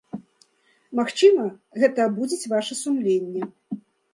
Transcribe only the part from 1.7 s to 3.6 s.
гэта абудзіць ваша сумленне.